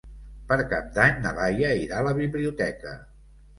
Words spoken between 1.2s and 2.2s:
na Laia irà a la